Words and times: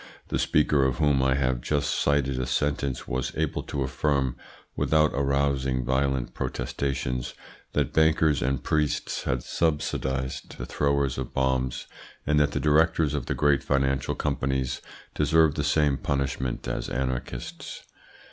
The 0.29 0.39
speaker 0.39 0.83
of 0.83 0.97
whom 0.97 1.21
I 1.21 1.35
have 1.35 1.61
just 1.61 1.93
cited 1.93 2.39
a 2.39 2.47
sentence 2.47 3.07
was 3.07 3.31
able 3.37 3.61
to 3.61 3.83
affirm, 3.83 4.35
without 4.75 5.11
arousing 5.13 5.85
violent 5.85 6.33
protestations, 6.33 7.35
that 7.73 7.93
bankers 7.93 8.41
and 8.41 8.63
priests 8.63 9.25
had 9.25 9.43
subsidised 9.43 10.57
the 10.57 10.65
throwers 10.65 11.19
of 11.19 11.35
bombs, 11.35 11.85
and 12.25 12.39
that 12.39 12.49
the 12.49 12.59
directors 12.59 13.13
of 13.13 13.27
the 13.27 13.35
great 13.35 13.61
financial 13.61 14.15
companies 14.15 14.81
deserve 15.13 15.53
the 15.53 15.63
same 15.63 15.97
punishment 15.97 16.67
as 16.67 16.89
anarchists. 16.89 17.83